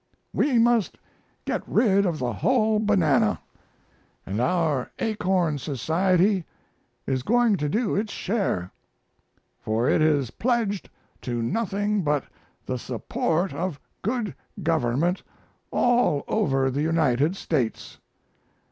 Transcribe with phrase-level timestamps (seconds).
[0.33, 0.97] We must
[1.45, 3.39] get rid of the whole banana,
[4.25, 6.43] and our Acorn Society
[7.05, 8.71] is going to do its share,
[9.59, 10.89] for it is pledged
[11.21, 12.23] to nothing but
[12.65, 14.33] the support of good
[14.63, 15.21] government
[15.69, 17.99] all over the United States.